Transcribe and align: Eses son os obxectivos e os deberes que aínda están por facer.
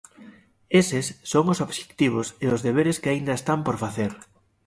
Eses 0.81 1.05
son 1.31 1.45
os 1.53 1.59
obxectivos 1.65 2.27
e 2.43 2.45
os 2.55 2.63
deberes 2.67 2.99
que 3.01 3.11
aínda 3.13 3.37
están 3.39 3.59
por 3.65 3.75
facer. 3.83 4.11